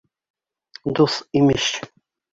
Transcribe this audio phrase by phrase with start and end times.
[1.01, 1.71] Дуҫ, имеш!